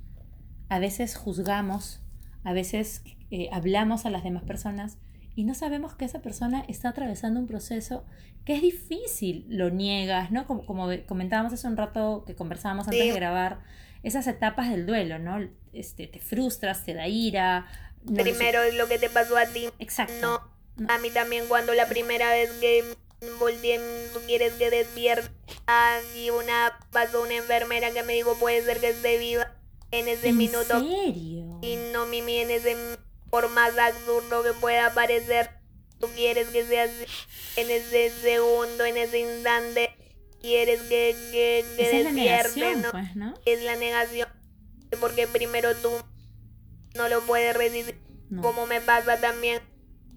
[0.68, 2.03] a veces juzgamos,
[2.44, 4.98] a veces eh, hablamos a las demás personas
[5.35, 8.05] y no sabemos que esa persona está atravesando un proceso
[8.44, 10.46] que es difícil, lo niegas, ¿no?
[10.46, 13.61] Como, como comentábamos hace un rato que conversábamos antes de grabar,
[14.03, 15.46] esas etapas del duelo, ¿no?
[15.72, 17.66] Este, te frustras, te da ira.
[18.14, 19.68] Primero es lo que te pasó a ti.
[19.79, 20.14] Exacto.
[20.77, 22.85] No, a mí también cuando la primera vez que
[23.38, 23.75] volví,
[24.12, 25.31] tú quieres que despierte,
[26.16, 29.53] y una, pasó una enfermera que me dijo, puede ser que esté viva
[29.90, 30.81] en ese ¿En minuto.
[30.81, 31.59] serio?
[31.62, 32.77] Y no, Mimi, en ese,
[33.31, 35.51] por más absurdo que pueda parecer,
[35.99, 37.05] tú quieres que sea así,
[37.57, 39.90] en ese segundo, en ese instante,
[40.40, 42.90] quieres que, que, que Esa es la negación, ¿no?
[42.92, 43.35] pues, ¿no?
[43.44, 44.29] Es la negación,
[45.01, 45.90] porque primero tú
[46.94, 47.98] no lo puedes resistir,
[48.31, 48.42] No.
[48.42, 49.61] como me pasa también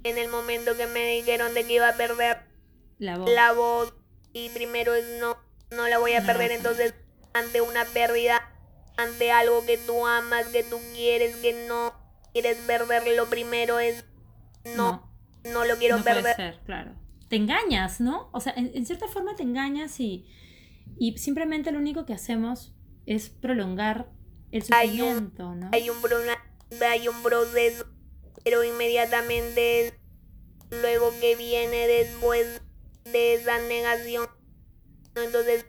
[0.03, 2.38] en el momento que me dijeron de que iba a perder
[2.97, 3.29] La voz.
[3.29, 3.93] la voz
[4.34, 5.38] y primero es no,
[5.75, 6.93] no la voy a la perder, entonces
[7.34, 8.41] ante una pérdida,
[8.97, 11.93] ante algo que tú amas, que tú quieres, que no
[12.34, 14.03] quieres perder, lo primero es
[14.75, 15.10] no,
[15.45, 16.36] no, lo quiero no puede perder.
[16.36, 16.95] ser, claro.
[17.29, 18.29] Te engañas, ¿no?
[18.34, 20.27] O sea, en, en cierta forma te engañas y,
[20.99, 24.10] y simplemente lo único que hacemos es prolongar
[24.51, 25.69] el Hay un- sufrimiento, ¿no?
[25.71, 26.17] Hay un, pro-
[26.79, 27.86] hay un proceso,
[28.43, 29.93] pero inmediatamente es
[30.69, 32.62] luego que viene después
[33.03, 34.29] de esa negación.
[35.15, 35.65] Entonces,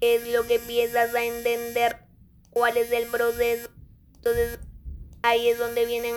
[0.00, 1.98] es lo que empiezas a entender
[2.50, 3.68] cuál es el proceso.
[4.16, 4.58] Entonces,
[5.22, 6.14] ahí es donde vienen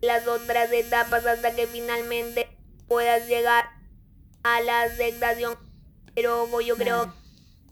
[0.00, 2.48] las otras etapas hasta que finalmente
[2.88, 3.64] puedas llegar
[4.42, 5.56] a la aceptación.
[6.14, 7.12] Pero ojo, yo creo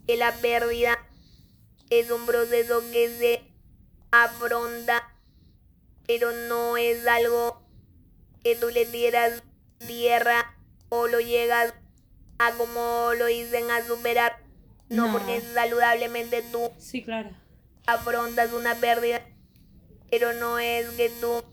[0.05, 0.99] que la pérdida
[1.89, 3.41] es un proceso que se
[4.11, 5.14] afronta,
[6.07, 7.61] pero no es algo
[8.43, 9.43] que tú le tiras
[9.85, 10.55] tierra
[10.89, 11.73] o lo llegas
[12.37, 14.37] a como lo dicen a superar.
[14.89, 15.13] No, No.
[15.13, 17.31] porque saludablemente tú Sí, claro.
[17.87, 19.21] afrontas una pérdida,
[20.11, 21.43] pero no es que tú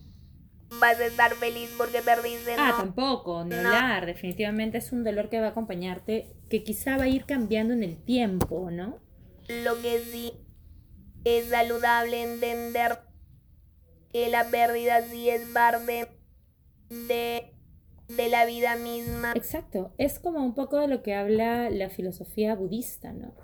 [0.79, 2.77] vas a estar feliz porque perdiste, Ah, no.
[2.79, 3.69] tampoco, ni No.
[3.69, 4.07] hablar.
[4.07, 7.83] Definitivamente es un dolor que va a acompañarte, que quizá va a ir cambiando en
[7.83, 8.99] el tiempo, ¿no?
[9.49, 10.33] Lo que sí
[11.25, 12.99] es saludable entender
[14.13, 16.09] que la pérdida sí es parte
[16.91, 17.55] de,
[18.09, 19.33] de la vida misma.
[19.35, 23.35] Exacto, es como un poco de lo que habla la filosofía budista, ¿no?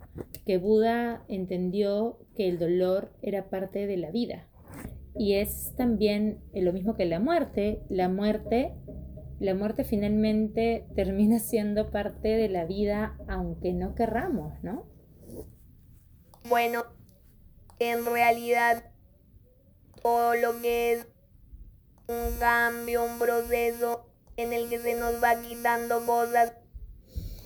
[0.45, 4.47] Que Buda entendió que el dolor era parte de la vida.
[5.17, 7.83] Y es también lo mismo que la muerte.
[7.89, 8.75] La muerte,
[9.41, 14.87] la muerte finalmente termina siendo parte de la vida aunque no querramos, ¿no?
[16.49, 16.85] Bueno,
[17.79, 18.85] en realidad
[20.03, 21.07] todo lo que es
[22.07, 24.07] un cambio, un proceso
[24.37, 26.53] en el que se nos va quitando cosas,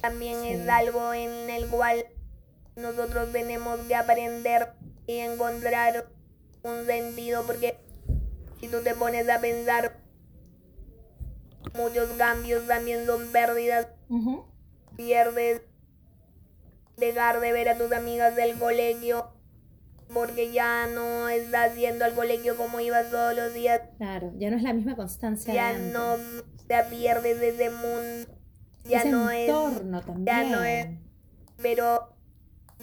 [0.01, 0.49] también Sí.
[0.51, 2.07] es algo en el cual
[2.77, 4.73] nosotros tenemos que aprender
[5.07, 6.07] y encontrar
[6.63, 7.77] un sentido, porque
[8.61, 9.99] si tú te pones a pensar,
[11.75, 13.89] muchos cambios también son pérdidas.
[14.97, 15.63] Pierdes
[16.97, 19.33] dejar de ver a tus amigas del colegio
[20.13, 24.57] porque ya no estás yendo al colegio como ibas todos los días, Claro, ya no
[24.57, 25.53] es la misma constancia.
[25.55, 26.17] ya de no
[26.67, 28.29] te pierdes ese mundo,
[28.85, 30.25] ya Ese no es, entorno también.
[30.27, 30.87] ya no es,
[31.61, 32.15] pero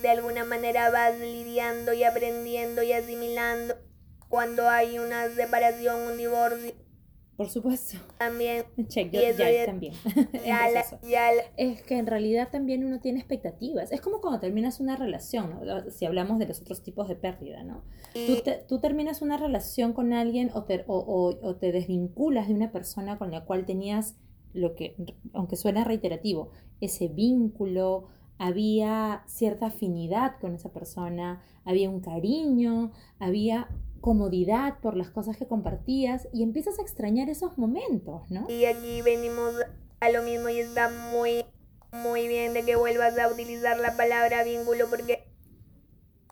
[0.01, 3.75] de alguna manera vas lidiando y aprendiendo y asimilando
[4.29, 6.73] cuando hay una separación, un divorcio,
[7.39, 7.97] Por supuesto.
[8.17, 9.93] también Check, Y yo, eso ya es- también.
[10.33, 10.99] En ya la, proceso.
[11.09, 13.93] ya la- Es que en realidad también uno tiene expectativas.
[13.93, 15.89] Es como cuando terminas una relación, ¿no?
[15.89, 17.83] si hablamos de los otros tipos de pérdida, ¿no?
[18.13, 22.49] Tú, te- tú terminas una relación con alguien o te, o, o- o te desvinculas
[22.49, 24.17] de una persona con la cual tenías
[24.51, 24.95] lo que,
[25.33, 28.07] aunque suena reiterativo, ese vínculo,
[28.41, 33.67] había cierta afinidad con esa persona, había un cariño, había
[33.99, 38.49] comodidad por las cosas que compartías y empiezas a extrañar esos momentos, ¿no?
[38.49, 39.53] Y aquí venimos
[39.99, 41.45] a lo mismo y está muy,
[41.91, 45.27] muy bien de que vuelvas a utilizar la palabra vínculo porque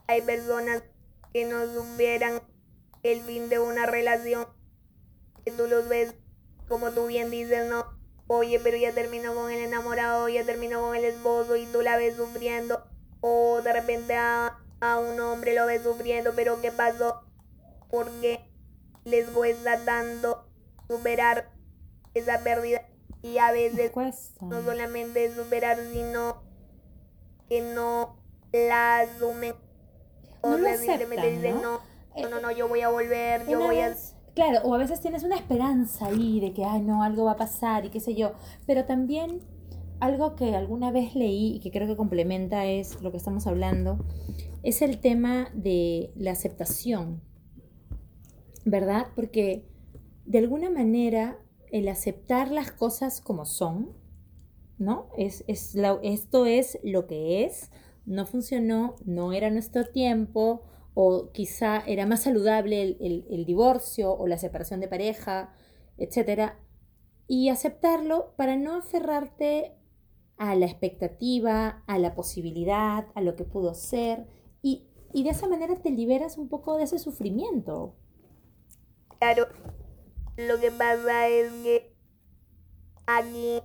[0.07, 0.83] hay personas
[1.33, 2.41] que no supieran
[3.03, 4.47] el fin de una relación,
[5.45, 6.15] que tú los ves,
[6.67, 7.85] como tú bien dices, no,
[8.27, 11.97] oye, pero ya terminó con el enamorado, ya terminó con el esposo y tú la
[11.97, 12.83] ves sufriendo,
[13.21, 17.26] o de repente a, a un hombre lo ves sufriendo, pero ¿qué pasó?
[17.89, 18.39] Porque
[19.05, 20.45] les cuesta tanto
[20.87, 21.49] superar
[22.13, 22.81] esa pérdida
[23.21, 23.91] y a veces
[24.41, 26.43] no solamente superar, sino
[27.49, 28.17] que no
[28.51, 29.53] la asumen.
[30.43, 31.61] no lo simplemente aceptan, dicen, ¿no?
[31.61, 31.81] no,
[32.21, 33.95] no, no, no, yo voy a volver, yo voy a...
[34.33, 37.37] Claro, o a veces tienes una esperanza ahí de que, ay, no, algo va a
[37.37, 38.33] pasar y qué sé yo.
[38.67, 39.41] Pero también
[39.99, 43.97] algo que alguna vez leí y que creo que complementa es lo que estamos hablando,
[44.63, 47.21] es el tema de la aceptación,
[48.67, 49.07] ¿verdad?
[49.15, 49.65] Porque
[50.25, 51.39] de alguna manera
[51.71, 53.93] el aceptar las cosas como son,
[54.77, 55.09] ¿no?
[55.17, 57.71] Es, esto es lo que es,
[58.05, 64.37] no funcionó, no era nuestro tiempo, o quizá era más saludable el, divorcio o la
[64.37, 65.53] separación de pareja,
[65.97, 66.59] etcétera,
[67.25, 69.77] y aceptarlo para no aferrarte
[70.35, 74.27] a la expectativa, a la posibilidad, a lo que pudo ser,
[75.13, 77.95] y de esa manera te liberas un poco de ese sufrimiento.
[79.19, 79.47] Claro,
[80.37, 81.93] lo que pasa es que
[83.07, 83.61] aquí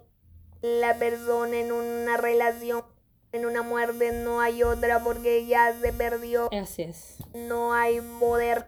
[0.62, 2.84] la persona en una relación,
[3.32, 6.48] en una muerte, no hay otra porque ya se perdió.
[6.52, 7.18] Así es.
[7.34, 8.66] No hay poder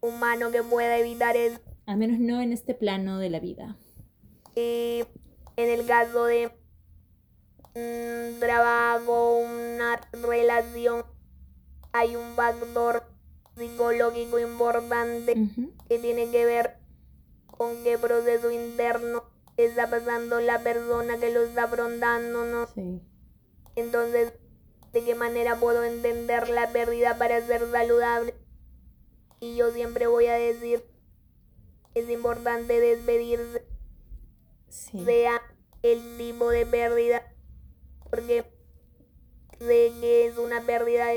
[0.00, 1.60] humano que pueda evitar eso.
[1.86, 3.76] Al menos no en este plano de la vida.
[4.54, 5.04] Y
[5.56, 6.52] en el caso de
[7.74, 11.04] un trabajo, una relación,
[11.92, 13.11] hay un factor
[13.56, 15.34] psicológico importante
[15.88, 16.76] que tiene que ver
[17.46, 19.24] con qué proceso interno
[19.56, 22.66] está pasando la persona que lo está afrontando, ¿no?
[22.74, 23.00] Sí.
[23.76, 24.32] Entonces,
[24.92, 28.34] ¿de qué manera puedo entender la pérdida para ser saludable?
[29.40, 30.84] Y yo siempre voy a decir,
[31.94, 33.64] es importante despedirse,
[34.68, 35.04] Sí.
[35.04, 35.42] sea
[35.82, 37.22] el tipo de pérdida,
[38.08, 38.44] porque
[39.58, 41.12] sé que es una pérdida,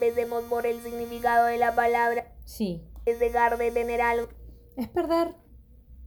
[0.00, 2.82] empecemos por el significado de la palabra, Sí.
[3.04, 4.28] es dejar de tener algo.
[4.76, 5.34] Es perder.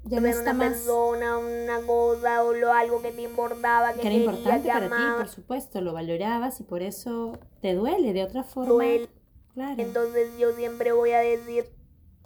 [0.05, 0.67] Ya no está una más.
[0.69, 4.87] persona, una cosa o lo, algo que te importaba, que, Que era importante que para
[4.89, 8.73] ti, por supuesto, lo valorabas y por eso te duele de otra forma.
[8.73, 9.09] duele.
[9.53, 9.75] Claro.
[9.81, 11.65] Entonces yo siempre voy a decir,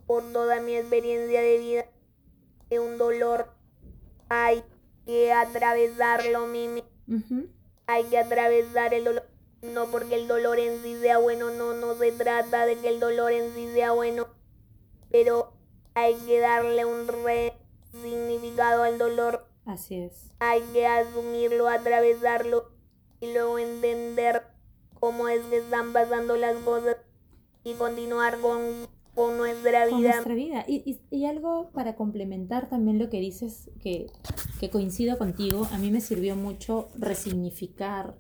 [0.08, 1.86] por toda mi experiencia de vida,
[2.70, 3.54] que un dolor
[4.30, 4.64] hay
[5.06, 6.84] que atravesarlo, Mimi.
[7.08, 7.48] Ujú.
[7.86, 9.24] Hay que atravesar el dolor.
[9.74, 13.00] No porque el dolor en sí sea bueno, no, no se trata de que el
[13.00, 14.28] dolor en sí sea bueno,
[15.12, 15.54] pero
[15.94, 17.54] hay que darle un re
[17.92, 20.32] significado al dolor Así es.
[20.40, 22.70] hay que asumirlo, atravesarlo
[23.20, 24.44] y luego entender
[25.00, 26.98] cómo es que están pasando las cosas
[27.64, 28.62] y continuar con,
[29.16, 30.12] con nuestra Con vida.
[30.14, 30.66] nuestra vida.
[30.68, 34.08] Y, y- y algo para complementar también lo que dices, que,
[34.60, 38.16] que coincido contigo, a mí me sirvió mucho resignificar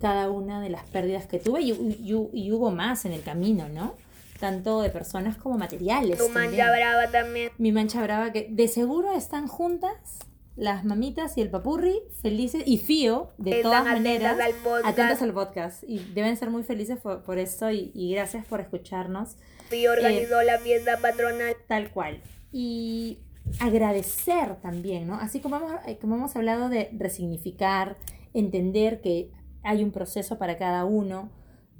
[0.00, 3.68] cada una de las pérdidas que tuve y, y- y hubo más en el camino,
[3.68, 3.94] ¿no?
[4.40, 6.18] Tanto de personas como materiales.
[6.18, 6.50] Tu también.
[6.50, 7.50] mancha brava también.
[7.58, 10.18] Mi mancha brava, que de seguro están juntas
[10.56, 14.86] las mamitas y el papurri, felices y fío, de Están todas atentas maneras, al podcast.
[14.86, 15.84] atentas al podcast.
[15.84, 19.36] Y deben ser muy felices por, por esto y, y gracias por escucharnos,
[19.72, 21.56] Y organizó la fiesta patronal.
[21.66, 22.20] tal cual.
[22.52, 23.18] Y
[23.58, 25.14] agradecer también, ¿no?
[25.16, 27.96] Así como hemos, eh, como hemos hablado de resignificar,
[28.32, 29.30] entender que
[29.64, 31.30] hay un proceso para cada uno,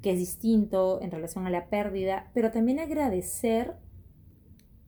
[0.01, 3.75] que es distinto en relación a la pérdida, pero también agradecer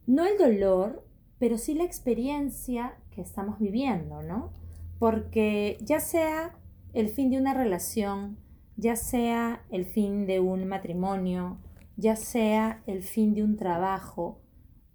[0.05, 1.05] no el dolor,
[1.39, 4.53] pero sí la experiencia que estamos viviendo, ¿no?
[4.99, 6.57] Porque ya sea
[6.93, 8.37] el fin de una relación,
[8.75, 11.59] ya sea el fin de un matrimonio,
[11.95, 14.41] ya sea el fin de un trabajo,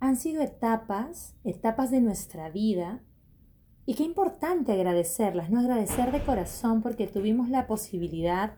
[0.00, 3.02] han sido etapas, etapas de nuestra vida,
[3.84, 8.54] y qué importante agradecerlas, no agradecer de corazón porque tuvimos la posibilidad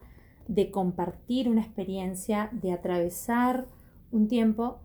[0.49, 3.67] de compartir una experiencia, de atravesar
[4.11, 4.81] un tiempo.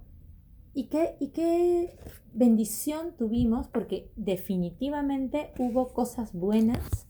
[0.74, 1.98] Y qué, y qué
[2.34, 7.08] bendición tuvimos porque definitivamente hubo cosas buenas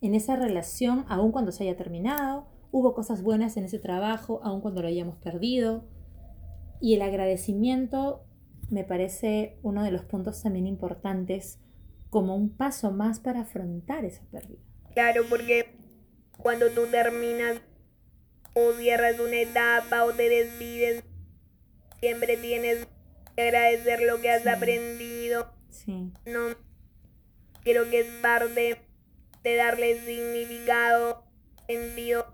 [0.00, 4.60] en esa relación, aun cuando se haya terminado, hubo cosas buenas en ese trabajo, aun
[4.60, 5.84] cuando lo hayamos perdido.
[6.80, 8.24] Y el agradecimiento
[8.70, 11.60] me parece uno de los puntos también importantes
[12.16, 14.58] como un paso más para afrontar esa pérdida.
[14.94, 15.76] Claro, porque
[16.38, 17.60] cuando tú terminas
[18.54, 21.04] o cierras una etapa o te despides,
[22.00, 22.88] siempre tienes
[23.36, 24.48] que agradecer lo que has Sí.
[24.48, 25.52] aprendido.
[25.68, 26.56] Sí, No,
[27.62, 28.80] creo que es parte
[29.44, 31.22] de darle significado,
[31.66, 32.24] sentido,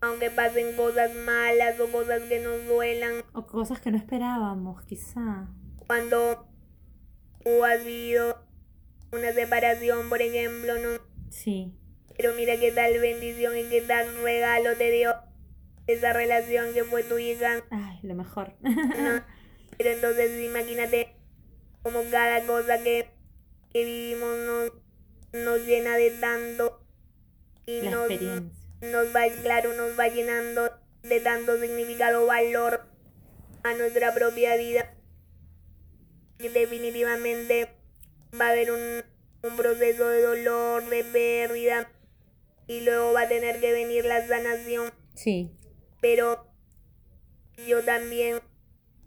[0.00, 3.24] aunque pasen cosas malas o cosas que nos duelan.
[3.32, 5.48] o cosas que no esperábamos, quizá.
[5.88, 6.46] Cuando
[7.42, 8.45] tú has vivido
[9.12, 10.98] una separación, por ejemplo, no.
[11.30, 11.72] Sí,
[12.16, 15.14] Pero mira qué tal bendición y qué tal regalo te dio
[15.86, 17.62] esa relación que fue tu hija.
[17.70, 18.54] ay, lo mejor.
[18.62, 19.22] ¿no?
[19.78, 21.14] Pero entonces imagínate
[21.82, 23.08] como cada cosa que,
[23.72, 24.72] que vivimos nos,
[25.44, 26.80] nos llena de tanto
[27.66, 28.58] y La nos, experiencia.
[28.80, 30.70] nos va, claro, nos va llenando
[31.02, 32.80] de tanto significado valor
[33.62, 34.94] a nuestra propia vida.
[36.38, 37.68] Y definitivamente
[38.40, 39.04] va a haber un,
[39.42, 41.90] un proceso de dolor, de pérdida,
[42.66, 44.92] y luego va a tener que venir la sanación.
[45.14, 45.50] Sí.
[46.00, 46.46] Pero
[47.66, 48.36] yo también,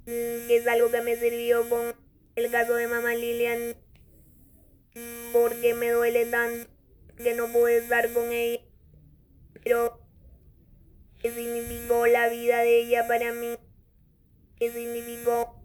[0.05, 1.93] mm, que es algo que me sirvió con
[2.36, 3.75] el caso de mamá Lilian,
[4.95, 6.69] mm, porque me duele tanto
[7.17, 8.61] que no puedo estar con ella.
[9.63, 9.99] Pero,
[11.21, 13.57] ¿qué significó la vida de ella para mí?
[14.57, 15.61] ¿Qué significó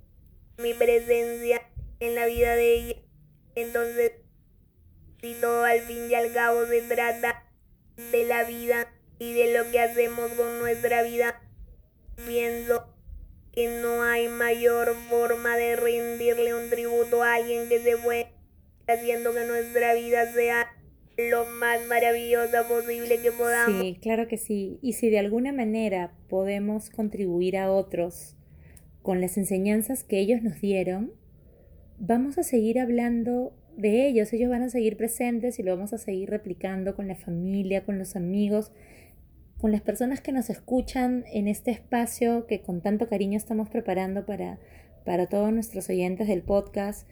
[0.58, 1.62] mi presencia
[2.00, 2.96] en la vida de ella?
[3.54, 4.12] Entonces,
[5.20, 7.44] si todo al fin y al cabo se trata
[8.10, 8.88] de la vida
[9.18, 11.40] y de lo que hacemos con nuestra vida,
[12.26, 12.94] pienso
[13.52, 18.26] que no hay mayor forma de rendirle un tributo a alguien que se fue,
[18.88, 20.66] haciendo que nuestra vida sea
[21.16, 23.80] lo más maravillosa posible que podamos.
[23.80, 24.78] Sí, claro que sí.
[24.82, 28.36] Y si de alguna manera podemos contribuir a otros
[29.02, 31.12] con las enseñanzas que ellos nos dieron,
[31.98, 34.32] vamos a seguir hablando de ellos.
[34.32, 37.98] Ellos van a seguir presentes y lo vamos a seguir replicando con la familia, con
[37.98, 38.72] los amigos,
[39.58, 44.26] con las personas que nos escuchan en este espacio que con tanto cariño estamos preparando
[44.26, 44.58] para,
[45.04, 47.08] para todos nuestros oyentes del podcast.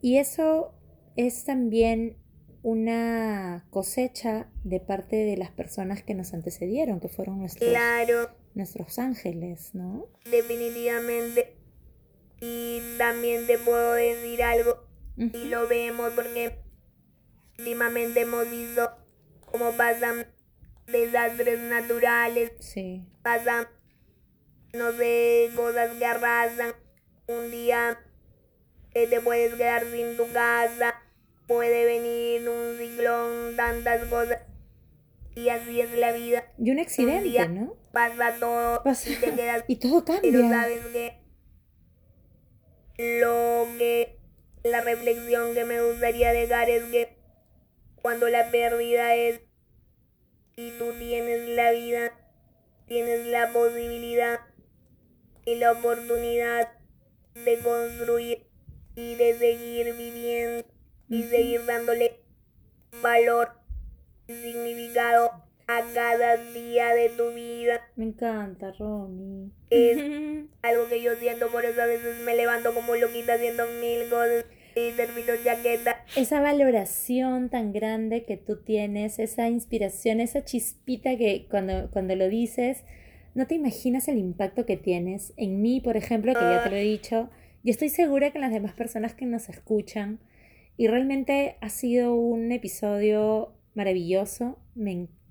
[0.00, 0.74] Y eso
[1.16, 2.16] es también
[2.62, 8.98] una cosecha de parte de las personas que nos antecedieron, que fueron nuestros, Claro, nuestros
[8.98, 10.06] ángeles, ¿no?
[10.30, 11.56] definitivamente.
[12.44, 14.84] Y también te puedo decir algo,
[15.16, 16.58] y lo vemos porque
[17.56, 18.90] últimamente hemos visto
[19.46, 20.26] cómo pasan
[20.88, 23.68] desastres naturales, Sí, pasan,
[24.72, 26.72] no sé, cosas que arrasan.
[27.28, 27.96] Un día
[28.92, 30.94] que te puedes quedar sin tu casa,
[31.46, 34.40] puede venir un ciclón, tantas cosas.
[35.36, 36.44] Y así es la vida.
[36.58, 37.76] y un Un accidente, día ¿no?
[37.92, 40.50] pasa todo Pasa- y te quedas Y todo pero cambia.
[40.50, 41.21] sabes que
[42.98, 44.18] lo que
[44.64, 47.16] la reflexión que me gustaría dejar es que
[48.00, 49.40] cuando la pérdida es
[50.56, 52.12] y tú tienes la vida,
[52.86, 54.40] tienes la posibilidad
[55.44, 56.68] y la oportunidad
[57.34, 58.46] de construir
[58.94, 60.66] y de seguir viviendo
[61.08, 62.20] y seguir dándole
[63.00, 63.52] valor
[64.26, 65.42] y significado
[65.76, 67.80] a cada día de tu vida.
[67.96, 69.50] Me encanta, Ronnie.
[69.70, 69.98] Es
[70.62, 74.44] algo que yo siento, por eso a veces me levanto como loquita haciendo mil cosas
[74.74, 76.04] y termino chaqueta.
[76.16, 82.28] esa valoración tan grande que tú tienes, esa inspiración, esa chispita que cuando, cuando lo
[82.28, 82.84] dices,
[83.34, 86.76] no te imaginas el impacto que tienes en mí, por ejemplo, que ya te lo
[86.76, 87.30] he dicho,
[87.62, 90.18] y estoy segura que en las demás personas que nos escuchan.
[90.76, 94.58] Y realmente ha sido un episodio maravilloso.
[94.74, 95.21] Me encanta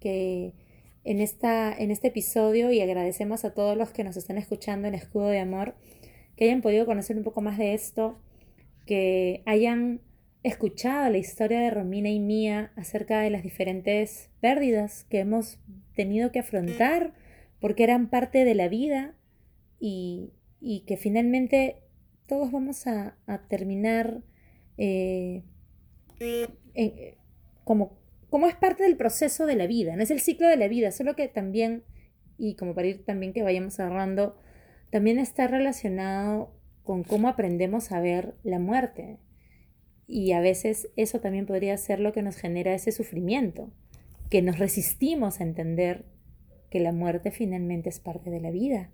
[0.00, 0.54] que
[1.04, 4.94] en, esta, en este episodio, y agradecemos a todos los que nos están escuchando en
[4.94, 5.74] Escudo de Amor,
[6.36, 8.18] que hayan podido conocer un poco más de esto,
[8.86, 10.00] que hayan
[10.42, 15.58] escuchado la historia de Romina y mía acerca de las diferentes pérdidas que hemos
[15.94, 17.12] tenido que afrontar
[17.60, 19.16] porque eran parte de la vida
[19.80, 21.82] y, y que finalmente
[22.26, 24.22] todos vamos a, a terminar
[24.76, 25.42] eh,
[27.64, 27.97] como,
[28.30, 30.90] como es parte del proceso de la vida, no es el ciclo de la vida,
[30.92, 31.84] solo que también,
[32.36, 34.36] y como para ir también que vayamos cerrando,
[34.90, 36.52] también está relacionado
[36.82, 39.18] con cómo aprendemos a ver la muerte.
[40.06, 43.70] Y a veces eso también podría ser lo que nos genera ese sufrimiento,
[44.30, 46.06] que nos resistimos a entender
[46.70, 48.90] que la muerte finalmente es parte de la vida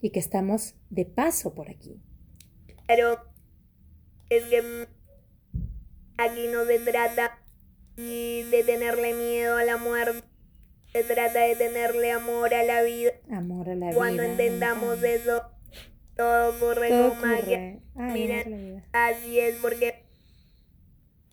[0.00, 2.00] y que estamos de paso por aquí.
[2.86, 3.18] pero
[4.28, 4.86] es que
[6.18, 7.43] aquí no se trata
[7.96, 10.22] ni de tenerle miedo a la muerte,
[10.92, 13.12] se trata de tenerle amor a la vida.
[13.30, 14.30] Amor a la Cuando vida.
[14.32, 15.42] entendamos eso,
[16.16, 17.58] todo ocurre Todo con magia.
[17.58, 17.80] ocurre.
[17.96, 18.82] Ay, Mira.
[18.92, 20.04] Así es, porque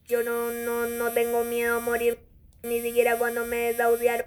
[0.08, 2.20] yo no, no, no tengo miedo a morir,
[2.64, 4.26] ni siquiera cuando me desahuciaron.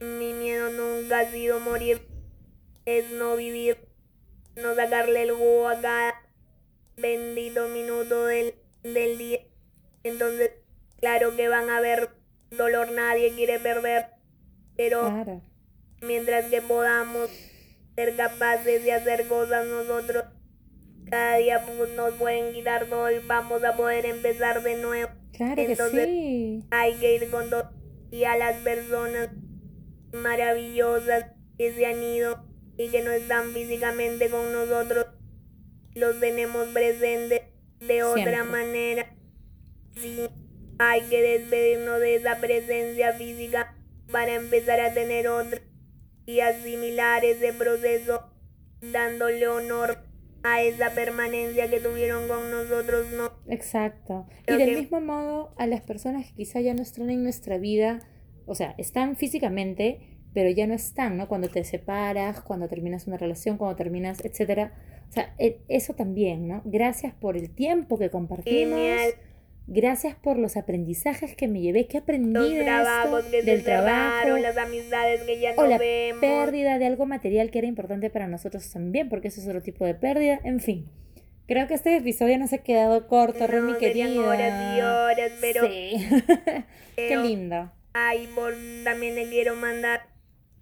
[0.00, 2.02] Mi miedo nunca ha sido morir,
[2.84, 3.78] es no vivir,
[4.56, 6.14] no sacarle el jugo a cada
[6.96, 9.40] bendito minuto del, del día.
[10.02, 10.50] Entonces,
[11.00, 12.10] claro que van a haber
[12.50, 14.06] dolor, nadie quiere perder,
[14.76, 15.42] pero Claro.
[16.02, 17.30] mientras que podamos
[17.96, 20.24] ser capaces de hacer cosas nosotros,
[21.10, 25.10] cada día pues, nos pueden quitar todo y vamos a poder empezar de nuevo.
[25.32, 26.64] Claro que Entonces, sí.
[26.70, 27.70] Hay que ir con todo
[28.10, 29.30] y a las personas
[30.12, 31.26] maravillosas
[31.58, 32.44] que se han ido
[32.76, 35.06] y que no están físicamente con nosotros,
[35.94, 37.42] los tenemos presentes
[37.80, 38.42] de otra Siempre.
[38.44, 39.06] manera.
[39.96, 40.28] Sí,
[40.78, 43.74] hay que despedirnos de esa presencia física
[44.10, 45.60] para empezar a tener otro
[46.26, 48.30] y asimilar ese proceso,
[48.80, 49.98] dándole honor
[50.42, 53.30] a esa permanencia que tuvieron con nosotros, ¿no?
[53.48, 54.26] Exacto.
[54.46, 58.00] y del mismo modo, a las personas que quizá ya no están en nuestra vida,
[58.46, 61.28] o sea, están físicamente, pero ya no están, ¿no?
[61.28, 64.74] Cuando te separas, cuando terminas una relación, cuando terminas, etcétera.
[65.08, 66.60] O sea, e, eso también, ¿no?
[66.64, 68.80] Gracias por el tiempo que compartimos.
[69.66, 74.56] Gracias por los aprendizajes que me llevé, que aprendí los trabajos que del trabajo, las
[74.58, 78.70] amistades que ya no o la pérdida de algo material que era importante para nosotros
[78.70, 80.90] también, porque eso es otro tipo de pérdida, en fin.
[81.46, 84.08] Creo que este episodio nos ha quedado corto, no, mi querida.
[84.20, 86.08] horas y horas, pero sí.
[86.96, 87.72] Qué lindo.
[87.94, 88.54] Ay, por
[88.84, 90.02] también le quiero mandar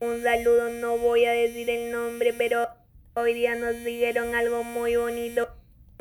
[0.00, 2.68] un saludo, no voy a decir el nombre, pero
[3.14, 5.48] hoy día nos dijeron algo muy bonito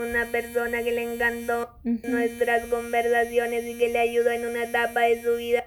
[0.02, 5.22] una persona que le encantó nuestras conversaciones y que le ayudó en una etapa de
[5.22, 5.66] su vida.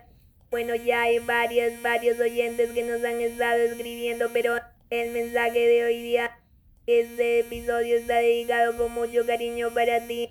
[0.50, 4.56] Bueno, ya hay varios, varios oyentes que nos han estado escribiendo, pero
[4.90, 6.38] el mensaje de hoy día,
[6.86, 10.30] este episodio está dedicado con mucho cariño para ti,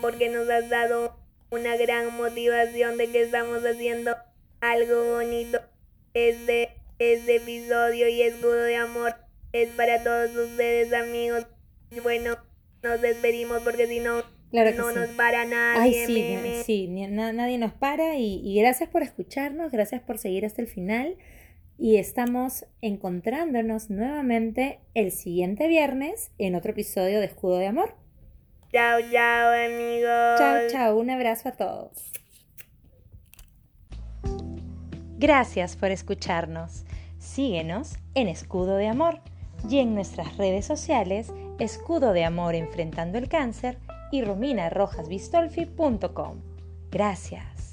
[0.00, 1.16] porque nos has dado
[1.50, 4.16] una gran motivación de que estamos haciendo
[4.60, 5.60] algo bonito.
[6.14, 9.14] Este, este episodio y escudo de amor
[9.52, 11.46] es para todos ustedes amigos.
[12.02, 12.36] Bueno,
[12.82, 14.22] nos despedimos porque si no,
[14.52, 15.80] no nos para nadie.
[15.80, 20.62] Ay, sí, sí, nadie nos para y, y gracias por escucharnos, gracias por seguir hasta
[20.62, 21.16] el final
[21.80, 27.94] y estamos encontrándonos nuevamente el siguiente viernes en otro episodio de Escudo de Amor.
[28.70, 30.38] Chao, chao amigos.
[30.38, 32.12] Chao, chao, un abrazo a todos.
[35.18, 36.84] Gracias por escucharnos.
[37.18, 39.20] Síguenos en Escudo de Amor
[39.68, 43.76] y en nuestras redes sociales Escudo de Amor Enfrentando el Cáncer
[44.10, 46.38] y rominarojasbistolfi.com.
[46.90, 47.69] Gracias.